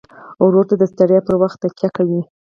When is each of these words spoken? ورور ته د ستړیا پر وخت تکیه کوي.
ورور 0.45 0.65
ته 0.69 0.75
د 0.77 0.83
ستړیا 0.91 1.19
پر 1.27 1.35
وخت 1.41 1.57
تکیه 1.63 1.89
کوي. 1.95 2.21